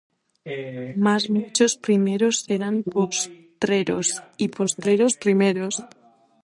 Mas 1.05 1.21
muchos 1.35 1.71
primeros 1.85 2.35
serán 2.45 2.75
postreros, 2.93 4.07
y 4.43 4.45
postreros 4.57 5.13
primeros. 5.23 5.75